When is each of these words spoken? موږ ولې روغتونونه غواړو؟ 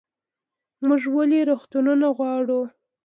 موږ 0.87 1.01
ولې 1.15 1.39
روغتونونه 1.49 2.07
غواړو؟ 2.17 2.61